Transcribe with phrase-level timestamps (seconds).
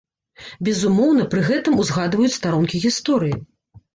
[0.67, 3.37] Безумоўна, пры гэтым узгадваюць старонкі гісторыі.